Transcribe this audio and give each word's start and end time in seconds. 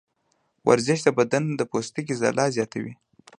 ورزش 0.67 0.99
د 1.03 1.09
بدن 1.19 1.43
د 1.59 1.61
پوستکي 1.71 2.13
ځلا 2.21 2.45
زیاتوي. 2.55 2.93